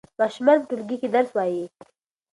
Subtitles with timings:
[0.19, 1.63] ماشومان په ټولګي کې درس وايي.